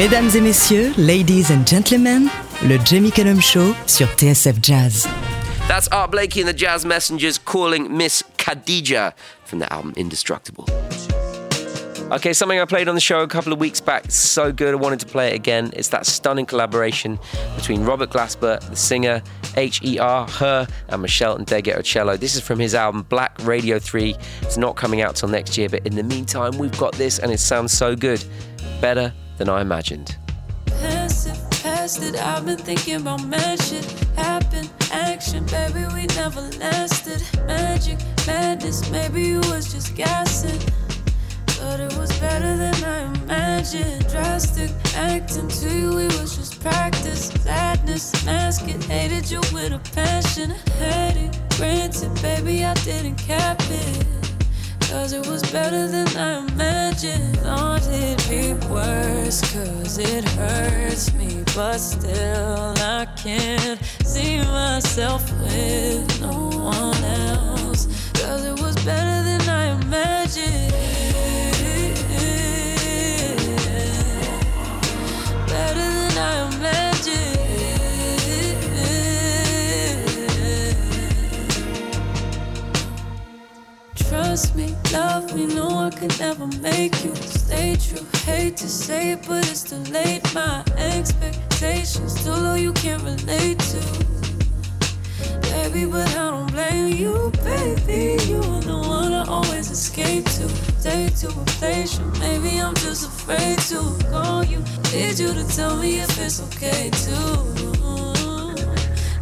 Mesdames 0.00 0.34
et 0.34 0.40
messieurs, 0.40 0.94
ladies 0.96 1.50
and 1.50 1.66
gentlemen, 1.66 2.30
le 2.66 2.78
Jamie 2.86 3.10
Cullum 3.12 3.38
Show 3.38 3.74
sur 3.86 4.06
TSF 4.16 4.58
Jazz. 4.62 5.06
That's 5.68 5.88
Art 5.88 6.10
Blakey 6.10 6.40
and 6.40 6.48
the 6.48 6.54
Jazz 6.54 6.86
Messengers 6.86 7.36
calling 7.36 7.94
Miss 7.94 8.22
Khadija 8.38 9.12
from 9.44 9.58
the 9.58 9.70
album 9.70 9.92
Indestructible. 9.98 10.64
Okay, 12.12 12.32
something 12.32 12.58
I 12.58 12.64
played 12.64 12.88
on 12.88 12.94
the 12.94 13.00
show 13.02 13.20
a 13.20 13.28
couple 13.28 13.52
of 13.52 13.58
weeks 13.58 13.82
back. 13.82 14.10
So 14.10 14.52
good, 14.52 14.72
I 14.72 14.78
wanted 14.78 15.00
to 15.00 15.06
play 15.06 15.32
it 15.32 15.34
again. 15.34 15.70
It's 15.74 15.88
that 15.88 16.06
stunning 16.06 16.46
collaboration 16.46 17.18
between 17.56 17.84
Robert 17.84 18.08
Glasper, 18.08 18.58
the 18.70 18.76
singer, 18.76 19.22
H.E.R., 19.58 20.26
her, 20.26 20.66
and 20.88 21.04
Meshell 21.04 21.38
Ndegeocello. 21.38 22.18
This 22.18 22.36
is 22.36 22.40
from 22.40 22.58
his 22.58 22.74
album 22.74 23.02
Black 23.10 23.36
Radio 23.42 23.78
3. 23.78 24.16
It's 24.40 24.56
not 24.56 24.76
coming 24.76 25.02
out 25.02 25.16
till 25.16 25.28
next 25.28 25.58
year, 25.58 25.68
but 25.68 25.86
in 25.86 25.94
the 25.94 26.02
meantime, 26.02 26.56
we've 26.56 26.78
got 26.78 26.94
this 26.94 27.18
and 27.18 27.30
it 27.30 27.38
sounds 27.38 27.72
so 27.72 27.94
good. 27.94 28.24
Better 28.80 29.12
than 29.40 29.48
I 29.48 29.62
imagined. 29.62 30.18
Passive, 30.66 31.38
past 31.62 32.02
it, 32.02 32.14
I've 32.14 32.44
been 32.44 32.58
thinking 32.58 32.96
about 32.96 33.20
shit. 33.58 33.86
Happen, 34.14 34.68
action, 34.92 35.46
baby, 35.46 35.86
we 35.94 36.04
never 36.14 36.42
lasted. 36.58 37.22
Magic, 37.46 37.98
madness, 38.26 38.90
maybe 38.90 39.22
you 39.22 39.38
was 39.50 39.72
just 39.72 39.96
gassing. 39.96 40.60
But 41.58 41.80
it 41.80 41.96
was 41.96 42.12
better 42.20 42.54
than 42.54 42.84
I 42.84 42.98
imagined. 43.22 44.06
Drastic 44.08 44.70
acting 44.94 45.48
to 45.48 45.68
you, 45.74 45.98
it 46.00 46.20
was 46.20 46.36
just 46.36 46.60
practice. 46.60 47.28
Sadness, 47.42 48.12
mask 48.26 48.68
it, 48.68 48.84
hated 48.84 49.30
you 49.30 49.40
with 49.54 49.72
a 49.72 49.80
passion. 49.94 50.50
Had 50.78 51.16
it, 51.16 51.38
granted, 51.56 52.12
baby, 52.20 52.62
I 52.62 52.74
didn't 52.74 53.16
cap 53.16 53.58
it. 53.70 54.19
Cause 54.90 55.12
it 55.12 55.24
was 55.28 55.42
better 55.52 55.86
than 55.86 56.08
I 56.16 56.38
imagined. 56.48 57.36
Thought 57.38 57.86
it'd 57.86 58.28
be 58.28 58.54
worse, 58.68 59.40
cause 59.52 59.98
it 59.98 60.24
hurts 60.30 61.14
me. 61.14 61.44
But 61.54 61.78
still, 61.78 62.74
I 62.76 63.06
can't 63.16 63.80
see 64.04 64.38
myself 64.38 65.22
with 65.40 66.20
no 66.20 66.50
one 66.58 67.04
else. 67.04 67.86
Cause 68.14 68.44
it 68.44 68.60
was 68.60 68.74
better 68.84 69.22
than 69.22 69.48
I 69.48 69.66
imagined. 69.80 70.72
Better 75.46 75.88
than 75.98 76.18
I 76.18 76.56
imagined. 76.56 77.36
Trust 83.94 84.56
me, 84.56 84.74
love 84.92 85.34
me, 85.34 85.46
no, 85.46 85.68
I 85.68 85.90
could 85.90 86.18
never 86.18 86.46
make 86.46 87.04
you 87.04 87.14
stay 87.14 87.76
true. 87.76 88.06
Hate 88.24 88.56
to 88.58 88.68
say 88.68 89.12
it, 89.12 89.26
but 89.26 89.48
it's 89.48 89.62
too 89.62 89.76
late. 89.92 90.22
My 90.34 90.64
expectations 90.76 92.24
too 92.24 92.30
low, 92.30 92.54
you 92.54 92.72
can't 92.72 93.02
relate 93.02 93.58
to. 93.58 93.80
Baby, 95.42 95.84
but 95.86 96.08
I 96.16 96.30
don't 96.30 96.50
blame 96.52 96.94
you, 96.94 97.32
baby. 97.44 98.22
You 98.24 98.38
are 98.38 98.60
the 98.62 98.78
one 98.78 99.12
I 99.12 99.24
always 99.26 99.70
escape 99.70 100.24
to. 100.36 100.48
Take 100.82 101.14
to 101.16 101.28
replace 101.28 101.98
you. 101.98 102.06
Maybe 102.18 102.60
I'm 102.60 102.74
just 102.76 103.06
afraid 103.06 103.58
to 103.70 103.96
call 104.10 104.44
you. 104.44 104.58
Need 104.92 105.18
you 105.18 105.32
to 105.34 105.44
tell 105.56 105.76
me 105.76 106.00
if 106.00 106.18
it's 106.18 106.40
okay 106.40 106.90
to. 106.90 107.18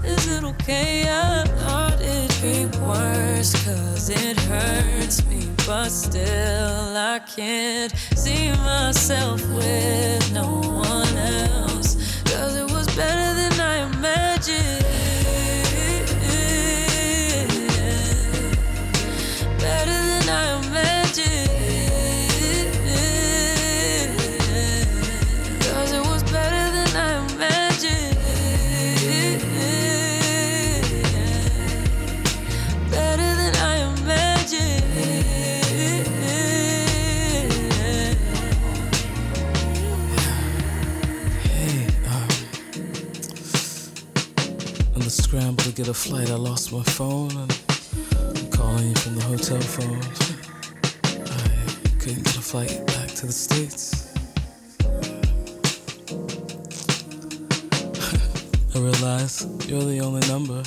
Is 0.05 0.27
it 0.29 0.45
okay? 0.45 1.05
I 1.09 1.45
thought 1.45 2.01
it'd 2.01 2.43
be 2.43 2.67
worse, 2.79 3.53
cause 3.65 4.09
it 4.09 4.39
hurts 4.41 5.25
me. 5.27 5.58
But 5.69 5.91
still, 5.91 6.97
I 6.97 7.21
can't 7.27 7.93
see 8.17 8.51
myself 8.53 9.47
with 9.51 10.33
no 10.33 10.63
one 10.63 11.15
else. 11.19 12.23
Cause 12.25 12.57
it 12.57 12.71
was 12.71 12.87
better 12.97 13.35
than 13.39 13.61
I 13.61 13.85
imagined. 13.85 14.87
Better 19.59 19.99
than 20.11 20.29
I 20.31 20.57
imagined. 20.57 20.68
Get 45.79 45.87
a 45.87 45.95
flight, 45.95 46.29
I 46.29 46.35
lost 46.35 46.73
my 46.73 46.83
phone 46.83 47.31
and 47.31 47.63
I'm 48.21 48.51
calling 48.51 48.89
you 48.89 48.97
from 48.97 49.15
the 49.15 49.23
hotel 49.23 49.61
phone. 49.61 50.03
I 51.05 51.09
couldn't 52.01 52.25
get 52.25 52.37
a 52.37 52.41
flight 52.41 52.85
back 52.89 53.07
to 53.07 53.27
the 53.27 53.33
States. 53.33 54.13
I 58.75 58.79
realize 58.81 59.47
you're 59.69 59.85
the 59.85 60.01
only 60.01 60.27
number 60.27 60.65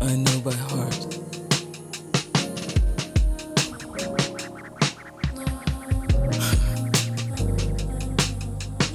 I 0.00 0.14
know 0.14 0.38
by 0.38 0.54
heart. 0.54 1.06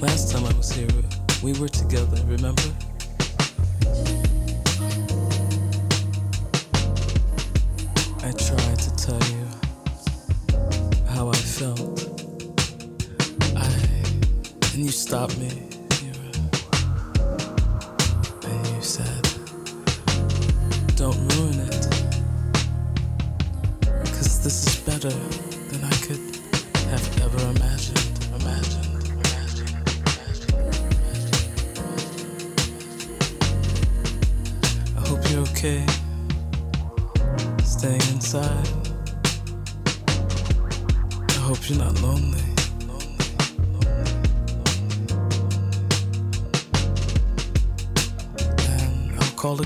Last 0.00 0.32
time 0.32 0.46
I 0.46 0.52
was 0.56 0.72
here, 0.72 0.88
we 1.42 1.52
were 1.60 1.68
together, 1.68 2.16
remember? 2.24 2.79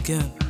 Again. 0.05 0.44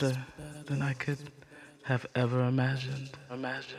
Better 0.00 0.16
than 0.64 0.80
I 0.80 0.94
could 0.94 1.18
have 1.82 2.06
ever 2.14 2.44
imagined. 2.44 3.10
Imagined. 3.30 3.76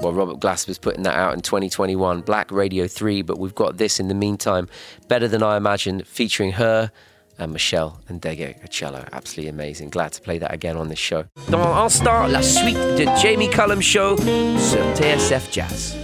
Well, 0.00 0.12
Robert 0.12 0.40
Glasper's 0.40 0.78
putting 0.78 1.04
that 1.04 1.14
out 1.14 1.34
in 1.34 1.42
2021, 1.42 2.22
Black 2.22 2.50
Radio 2.50 2.88
3, 2.88 3.22
but 3.22 3.38
we've 3.38 3.54
got 3.54 3.76
this 3.76 4.00
in 4.00 4.08
the 4.08 4.14
meantime, 4.14 4.68
Better 5.06 5.28
Than 5.28 5.44
I 5.44 5.56
Imagined, 5.56 6.08
featuring 6.08 6.52
her 6.52 6.90
and 7.38 7.54
Meshell 7.54 7.98
and 8.08 8.20
Ndegeocello. 8.20 9.08
Absolutely 9.12 9.50
amazing. 9.50 9.90
Glad 9.90 10.12
to 10.12 10.20
play 10.20 10.38
that 10.38 10.52
again 10.52 10.76
on 10.76 10.88
this 10.88 10.98
show. 10.98 11.24
Dans 11.50 11.58
l'instant, 11.58 12.28
la 12.30 12.42
suite 12.42 12.76
de 12.96 13.04
Jamie 13.20 13.48
Cullum 13.48 13.80
Show 13.80 14.16
sur 14.16 14.82
TSF 14.94 15.50
Jazz. 15.50 15.96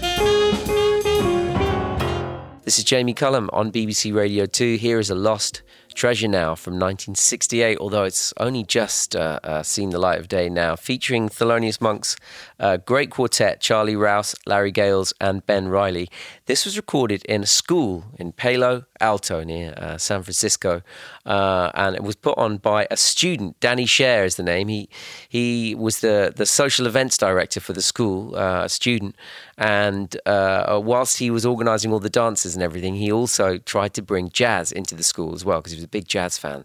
This 2.65 2.79
is 2.79 2.85
Jamie 2.85 3.15
Cullum 3.15 3.49
on 3.53 3.71
BBC 3.73 4.15
Radio 4.15 4.45
2. 4.45 4.77
Here 4.77 4.99
is 4.99 5.11
a 5.11 5.15
lost 5.15 5.63
treasure 5.99 6.29
now 6.29 6.55
from 6.55 6.75
1968, 6.75 7.77
although 7.79 8.05
it's 8.05 8.33
only 8.37 8.63
just 8.63 9.17
uh, 9.17 9.41
uh, 9.43 9.65
seen 9.65 9.91
the 9.91 9.99
light 9.99 10.21
of 10.21 10.29
day 10.29 10.49
now, 10.49 10.77
featuring 10.77 11.29
Thelonious 11.29 11.81
Monk's 11.81 12.17
uh, 12.61 12.77
great 12.77 13.11
quartet, 13.11 13.61
Charlie 13.61 13.97
Rouse, 13.97 14.37
Larry 14.47 14.71
Gales, 14.71 15.13
and 15.21 15.45
Ben 15.45 15.67
Riley. 15.67 16.09
This 16.47 16.65
was 16.65 16.77
recorded 16.77 17.25
in 17.25 17.43
a 17.43 17.47
school 17.47 18.05
in 18.17 18.31
Palo 18.31 18.85
Alto 19.01 19.43
near 19.43 19.75
uh, 19.77 19.99
San 19.99 20.23
Francisco, 20.23 20.83
uh, 21.27 21.71
and 21.75 21.97
it 21.97 22.03
was 22.05 22.15
put 22.15 22.39
on 22.39 22.59
by 22.59 22.87
a 22.93 22.97
student. 22.97 23.59
Danny 23.59 23.85
Scher 23.85 24.25
is 24.25 24.37
the 24.37 24.43
name. 24.45 24.69
He 24.69 24.89
he 25.29 25.75
was 25.75 25.99
the 25.99 26.33
the 26.35 26.47
social 26.47 26.87
events 26.87 27.19
director 27.19 27.61
for 27.61 27.73
the 27.73 27.83
school, 27.83 28.37
uh, 28.37 28.65
a 28.65 28.69
student, 28.69 29.17
and 29.57 30.17
whilst 30.27 31.19
he 31.19 31.31
was 31.31 31.45
organising 31.45 31.93
all 31.93 32.01
the 32.01 32.11
dances 32.11 32.55
and 32.55 32.63
everything, 32.63 32.95
he 32.95 33.11
also 33.11 33.59
tried 33.59 33.95
to 33.95 34.03
bring 34.03 34.31
jazz 34.31 34.71
into 34.71 34.95
the 34.95 35.05
school 35.05 35.35
as 35.35 35.45
well 35.45 35.59
because 35.59 35.73
he 35.73 35.77
was 35.77 35.88
a 35.89 35.91
big 35.91 36.07
jazz 36.07 36.39
fan. 36.39 36.65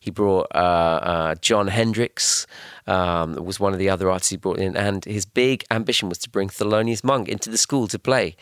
He 0.00 0.10
brought 0.10 0.46
uh, 0.54 0.58
uh, 0.58 1.34
Jon 1.36 1.66
Hendricks, 1.66 2.46
um, 2.86 3.34
was 3.44 3.58
one 3.58 3.72
of 3.72 3.78
the 3.78 3.90
other 3.90 4.08
artists 4.10 4.30
he 4.30 4.36
brought 4.36 4.58
in, 4.58 4.76
and 4.76 5.04
his 5.04 5.26
big 5.26 5.64
ambition 5.70 6.08
was 6.08 6.18
to 6.18 6.30
bring 6.30 6.48
Thelonious 6.48 7.02
Monk 7.02 7.28
into 7.28 7.50
the 7.50 7.58
school 7.58 7.88
to 7.88 7.98
play. 7.98 8.36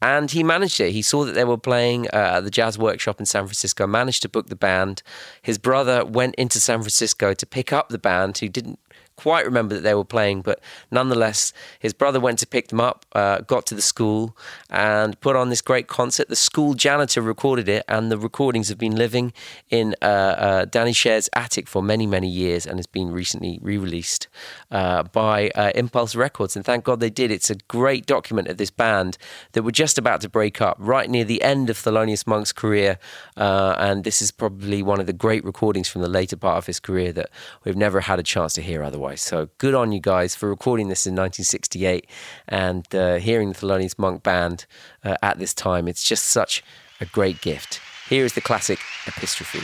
And 0.00 0.30
he 0.30 0.42
managed 0.42 0.80
it. 0.80 0.92
He 0.92 1.02
saw 1.02 1.24
that 1.24 1.34
they 1.34 1.44
were 1.44 1.58
playing 1.58 2.08
uh, 2.12 2.40
the 2.40 2.50
Jazz 2.50 2.78
Workshop 2.78 3.20
in 3.20 3.26
San 3.26 3.44
Francisco, 3.44 3.86
managed 3.86 4.22
to 4.22 4.28
book 4.28 4.48
the 4.48 4.56
band. 4.56 5.02
His 5.42 5.58
brother 5.58 6.04
went 6.04 6.34
into 6.36 6.58
San 6.60 6.80
Francisco 6.80 7.34
to 7.34 7.46
pick 7.46 7.72
up 7.72 7.90
the 7.90 7.98
band, 7.98 8.38
who 8.38 8.48
didn't 8.48 8.80
quite 9.16 9.44
remember 9.44 9.74
that 9.74 9.82
they 9.82 9.94
were 9.94 10.04
playing, 10.04 10.42
but 10.42 10.60
nonetheless, 10.90 11.52
his 11.78 11.92
brother 11.92 12.20
went 12.20 12.38
to 12.40 12.46
pick 12.46 12.68
them 12.68 12.80
up, 12.80 13.06
uh, 13.12 13.40
got 13.40 13.66
to 13.66 13.74
the 13.74 13.82
school, 13.82 14.36
and 14.70 15.20
put 15.20 15.36
on 15.36 15.48
this 15.48 15.60
great 15.60 15.86
concert. 15.86 16.28
The 16.28 16.36
school 16.36 16.74
janitor 16.74 17.22
recorded 17.22 17.68
it, 17.68 17.84
and 17.88 18.10
the 18.10 18.18
recordings 18.18 18.68
have 18.68 18.78
been 18.78 18.96
living 18.96 19.32
in 19.70 19.94
uh, 20.02 20.04
uh, 20.04 20.64
Danny 20.64 20.92
Scher's 20.92 21.28
attic 21.34 21.68
for 21.68 21.82
many, 21.82 22.06
many 22.06 22.28
years 22.28 22.66
and 22.66 22.78
has 22.78 22.86
been 22.86 23.10
recently 23.10 23.58
re 23.62 23.78
released 23.78 24.28
uh, 24.70 25.02
by 25.02 25.50
uh, 25.54 25.72
Impulse 25.74 26.14
Records. 26.14 26.56
And 26.56 26.64
thank 26.64 26.84
God 26.84 27.00
they 27.00 27.10
did. 27.10 27.30
It's 27.30 27.50
a 27.50 27.56
great 27.68 28.06
document 28.06 28.48
of 28.48 28.56
this 28.56 28.70
band 28.70 29.18
that 29.52 29.62
were 29.62 29.72
just 29.72 29.98
about 29.98 30.20
to 30.22 30.28
break 30.28 30.60
up 30.60 30.76
right 30.78 31.08
near 31.08 31.24
the 31.24 31.42
end 31.42 31.68
of 31.70 31.76
Thelonious 31.76 32.26
Monk's 32.26 32.52
career. 32.52 32.98
Uh, 33.36 33.74
and 33.78 34.04
this 34.04 34.22
is 34.22 34.30
probably 34.30 34.82
one 34.82 35.00
of 35.00 35.06
the 35.06 35.12
great 35.12 35.44
recordings 35.44 35.88
from 35.88 36.02
the 36.02 36.08
later 36.08 36.36
part 36.36 36.58
of 36.58 36.66
his 36.66 36.80
career 36.80 37.12
that 37.12 37.30
we've 37.64 37.76
never 37.76 38.00
had 38.00 38.18
a 38.18 38.22
chance 38.22 38.54
to 38.54 38.62
hear 38.62 38.82
otherwise 38.82 39.01
otherwise. 39.02 39.20
So 39.20 39.48
good 39.58 39.74
on 39.74 39.92
you 39.92 40.00
guys 40.00 40.34
for 40.34 40.48
recording 40.48 40.88
this 40.88 41.06
in 41.06 41.14
1968 41.14 42.06
and 42.48 42.94
uh, 42.94 43.16
hearing 43.16 43.52
the 43.52 43.58
Thelonious 43.58 43.98
Monk 43.98 44.22
band 44.22 44.66
uh, 45.04 45.16
at 45.22 45.38
this 45.38 45.52
time. 45.52 45.88
It's 45.88 46.04
just 46.04 46.24
such 46.24 46.62
a 47.00 47.06
great 47.06 47.40
gift. 47.40 47.80
Here 48.08 48.24
is 48.24 48.34
the 48.34 48.40
classic 48.40 48.78
Epistrophy. 49.06 49.62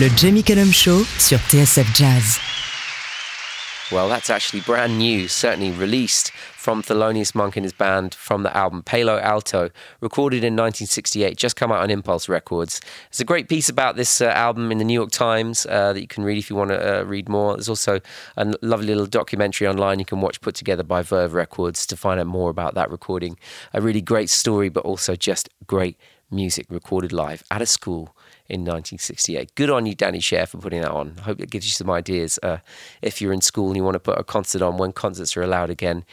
Le 0.00 0.08
Jamie 0.10 0.44
Cullum 0.44 0.70
Show 0.70 1.02
sur 1.18 1.38
TSF 1.38 1.92
Jazz. 1.92 2.38
Well, 3.90 4.08
that's 4.08 4.30
actually 4.30 4.60
brand 4.60 4.96
new, 4.96 5.26
certainly 5.26 5.72
released 5.72 6.30
from 6.30 6.84
Thelonious 6.84 7.34
Monk 7.34 7.56
and 7.56 7.64
his 7.64 7.72
band 7.72 8.14
from 8.14 8.44
the 8.44 8.56
album 8.56 8.84
Palo 8.84 9.18
Alto, 9.18 9.70
recorded 10.00 10.44
in 10.44 10.54
1968, 10.54 11.36
just 11.36 11.56
come 11.56 11.72
out 11.72 11.80
on 11.80 11.90
Impulse 11.90 12.28
Records. 12.28 12.80
There's 13.10 13.18
a 13.18 13.24
great 13.24 13.48
piece 13.48 13.68
about 13.68 13.96
this 13.96 14.20
uh, 14.20 14.26
album 14.26 14.70
in 14.70 14.78
the 14.78 14.84
New 14.84 14.94
York 14.94 15.10
Times 15.10 15.66
uh, 15.66 15.92
that 15.92 16.00
you 16.00 16.06
can 16.06 16.22
read 16.22 16.38
if 16.38 16.48
you 16.48 16.54
want 16.54 16.70
to 16.70 17.00
uh, 17.00 17.02
read 17.02 17.28
more. 17.28 17.54
There's 17.54 17.68
also 17.68 18.00
a 18.36 18.54
lovely 18.62 18.86
little 18.86 19.06
documentary 19.06 19.66
online 19.66 19.98
you 19.98 20.04
can 20.04 20.20
watch 20.20 20.40
put 20.40 20.54
together 20.54 20.84
by 20.84 21.02
Verve 21.02 21.34
Records 21.34 21.84
to 21.86 21.96
find 21.96 22.20
out 22.20 22.28
more 22.28 22.50
about 22.50 22.74
that 22.74 22.88
recording. 22.88 23.36
A 23.74 23.80
really 23.80 24.02
great 24.02 24.30
story, 24.30 24.68
but 24.68 24.84
also 24.84 25.16
just 25.16 25.48
great 25.66 25.98
music 26.30 26.66
recorded 26.68 27.12
live 27.12 27.42
at 27.50 27.60
a 27.60 27.66
school 27.66 28.14
in 28.48 28.60
1968. 28.60 29.54
Good 29.54 29.70
on 29.70 29.86
you, 29.86 29.94
Danny 29.94 30.20
Scher, 30.20 30.48
for 30.48 30.58
putting 30.58 30.80
that 30.80 30.90
on. 30.90 31.16
I 31.18 31.22
hope 31.22 31.40
it 31.40 31.50
gives 31.50 31.66
you 31.66 31.72
some 31.72 31.90
ideas. 31.90 32.38
Uh, 32.42 32.58
if 33.02 33.20
you're 33.20 33.32
in 33.32 33.40
school 33.40 33.68
and 33.68 33.76
you 33.76 33.84
want 33.84 33.94
to 33.94 34.00
put 34.00 34.18
a 34.18 34.24
concert 34.24 34.62
on 34.62 34.78
when 34.78 34.92
concerts 34.92 35.36
are 35.36 35.42
allowed 35.42 35.70
again, 35.70 36.04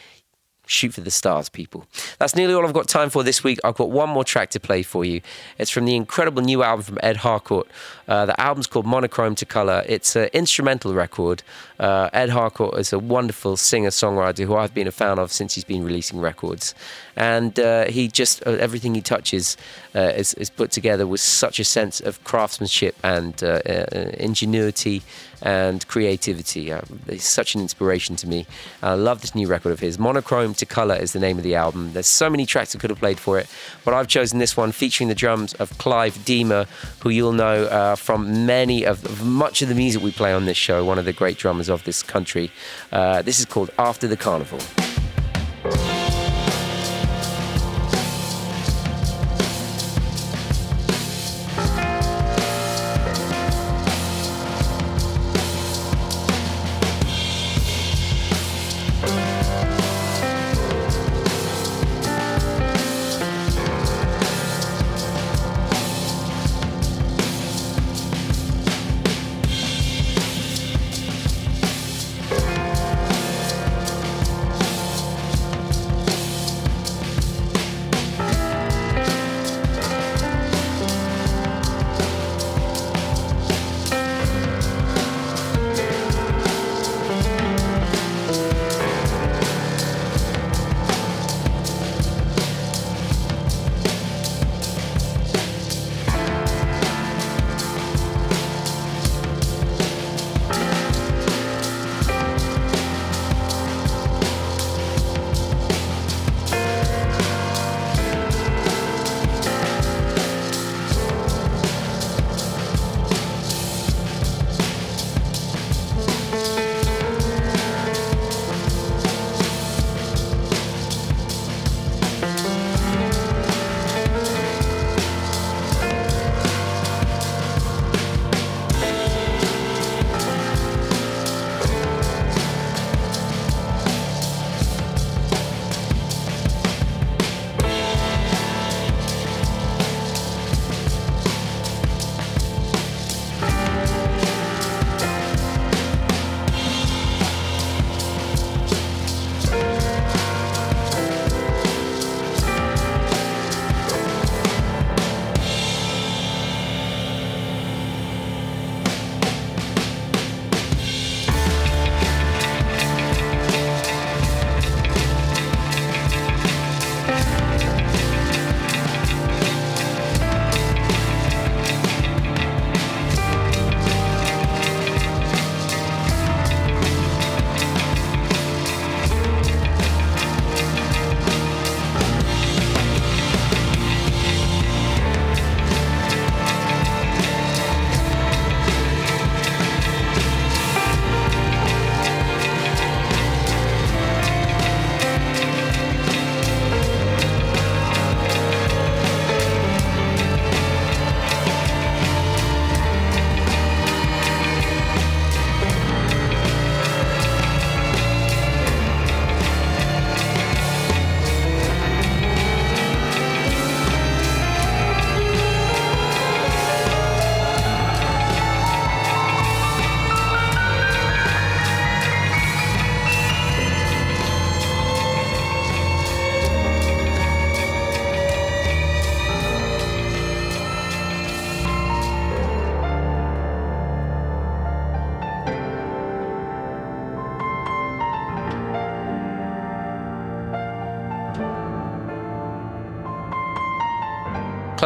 shoot 0.66 0.92
for 0.92 1.00
the 1.00 1.10
stars, 1.10 1.48
people. 1.48 1.86
That's 2.18 2.34
nearly 2.34 2.52
all 2.54 2.66
I've 2.66 2.74
got 2.74 2.88
time 2.88 3.08
for 3.08 3.22
this 3.22 3.42
week. 3.42 3.58
I've 3.64 3.76
got 3.76 3.90
one 3.90 4.10
more 4.10 4.24
track 4.24 4.50
to 4.50 4.60
play 4.60 4.82
for 4.82 5.04
you. 5.04 5.20
It's 5.58 5.70
from 5.70 5.84
the 5.84 5.94
incredible 5.94 6.42
new 6.42 6.62
album 6.62 6.84
from 6.84 6.98
Ed 7.02 7.18
Harcourt. 7.18 7.68
Uh, 8.08 8.26
the 8.26 8.38
album's 8.40 8.66
called 8.66 8.86
Monochrome 8.86 9.36
to 9.36 9.46
Color. 9.46 9.84
It's 9.86 10.16
an 10.16 10.28
instrumental 10.32 10.94
record. 10.94 11.42
Uh, 11.78 12.10
Ed 12.12 12.30
Harcourt 12.30 12.78
is 12.78 12.92
a 12.92 12.98
wonderful 12.98 13.56
singer 13.56 13.90
songwriter 13.90 14.44
who 14.44 14.56
I've 14.56 14.74
been 14.74 14.86
a 14.86 14.92
fan 14.92 15.18
of 15.18 15.32
since 15.32 15.54
he's 15.54 15.64
been 15.64 15.84
releasing 15.84 16.20
records. 16.20 16.74
And 17.16 17.58
uh, 17.58 17.86
he 17.86 18.08
just, 18.08 18.46
uh, 18.46 18.50
everything 18.52 18.94
he 18.94 19.00
touches 19.00 19.56
uh, 19.94 20.12
is, 20.16 20.34
is, 20.34 20.50
put 20.50 20.70
together 20.70 21.06
with 21.06 21.20
such 21.20 21.58
a 21.58 21.64
sense 21.64 22.00
of 22.00 22.22
craftsmanship 22.24 22.96
and 23.02 23.42
uh, 23.42 23.60
ingenuity 24.18 25.02
and 25.42 25.86
creativity. 25.88 26.72
Uh, 26.72 26.80
he's 27.08 27.24
such 27.24 27.54
an 27.54 27.60
inspiration 27.60 28.16
to 28.16 28.28
me. 28.28 28.46
I 28.82 28.94
love 28.94 29.20
this 29.20 29.34
new 29.34 29.46
record 29.46 29.72
of 29.72 29.80
his. 29.80 29.98
Monochrome 29.98 30.54
to 30.54 30.66
Color 30.66 30.96
is 30.96 31.12
the 31.12 31.20
name 31.20 31.38
of 31.38 31.44
the 31.44 31.54
album. 31.54 31.92
There's 31.92 32.06
so 32.06 32.30
many 32.30 32.46
tracks 32.46 32.74
I 32.74 32.78
could 32.78 32.90
have 32.90 32.98
played 32.98 33.18
for 33.18 33.38
it, 33.38 33.48
but 33.84 33.94
I've 33.94 34.08
chosen 34.08 34.38
this 34.38 34.56
one 34.56 34.72
featuring 34.72 35.08
the 35.08 35.14
drums 35.14 35.54
of 35.54 35.76
Clive 35.78 36.24
Deamer, 36.24 36.66
who 37.00 37.10
you'll 37.10 37.32
know 37.32 37.64
uh, 37.64 37.96
from 37.96 38.46
many 38.46 38.84
of, 38.84 39.04
of, 39.04 39.24
much 39.24 39.62
of 39.62 39.68
the 39.68 39.74
music 39.74 40.02
we 40.02 40.12
play 40.12 40.32
on 40.32 40.46
this 40.46 40.56
show, 40.56 40.84
one 40.84 40.98
of 40.98 41.04
the 41.04 41.12
great 41.12 41.38
drummers 41.38 41.68
of 41.68 41.84
this 41.84 42.02
country. 42.02 42.50
Uh, 42.92 43.22
this 43.22 43.38
is 43.38 43.44
called 43.44 43.70
After 43.78 44.06
the 44.06 44.16
Carnival. 44.16 44.60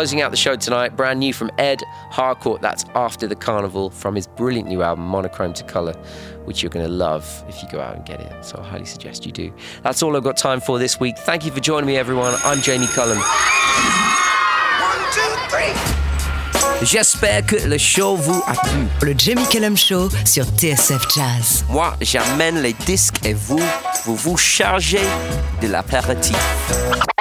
Closing 0.01 0.23
out 0.23 0.31
the 0.31 0.37
show 0.39 0.57
tonight, 0.57 0.97
brand 0.97 1.21
new 1.21 1.35
from 1.35 1.51
Ed 1.59 1.83
Harcourt. 2.11 2.63
That's 2.63 2.87
After 2.95 3.27
the 3.27 3.35
Carnival 3.35 3.91
from 3.91 4.15
his 4.15 4.27
brilliant 4.27 4.67
new 4.67 4.81
album, 4.81 5.05
Monochrome 5.05 5.53
to 5.53 5.63
Colour, 5.65 5.93
which 6.47 6.63
you're 6.63 6.71
going 6.71 6.87
to 6.87 6.91
love 6.91 7.45
if 7.51 7.63
you 7.63 7.69
go 7.69 7.83
out 7.83 7.97
and 7.97 8.07
get 8.07 8.19
it. 8.19 8.33
So 8.43 8.59
I 8.59 8.67
highly 8.67 8.87
suggest 8.87 9.27
you 9.27 9.33
do. 9.33 9.53
That's 9.83 10.03
all 10.03 10.17
I've 10.17 10.23
got 10.25 10.39
time 10.39 10.63
for 10.63 10.79
this 10.79 10.99
week. 10.99 11.19
Thank 11.19 11.45
you 11.45 11.51
for 11.53 11.61
joining 11.61 11.87
me, 11.87 11.99
everyone. 11.99 12.33
I'm 12.47 12.63
Jamie 12.63 12.87
Cullum. 12.87 13.19
One, 13.19 15.03
two, 15.13 15.21
three. 15.51 15.75
J'espère 16.83 17.45
que 17.45 17.57
le 17.69 17.77
show 17.77 18.17
vous 18.17 18.43
a 18.47 18.55
plu. 18.55 18.89
Le 19.03 19.15
Jamie 19.19 19.47
Cullum 19.51 19.77
Show 19.77 20.09
sur 20.25 20.47
TSF 20.47 21.15
Jazz. 21.15 21.67
Moi, 21.69 21.95
j'amène 22.01 22.63
les 22.63 22.73
disques 22.73 23.27
et 23.27 23.35
vous, 23.35 23.61
vous 24.07 24.17
vous 24.17 24.39
chargez 24.39 25.05
de 25.61 25.69
l'apéritif. 25.69 26.39